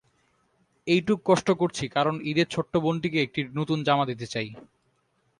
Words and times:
এইটুক 0.87 1.19
কষ্ট 1.25 1.47
করছি, 1.51 1.85
কারণ 1.87 2.15
ঈদে 2.23 2.43
ছোট্ট 2.49 2.73
বোনটিকে 2.77 3.19
একটা 3.21 3.41
নতুন 3.59 3.77
জামা 3.83 4.05
দিতে 4.05 4.25
চাই। 4.25 4.49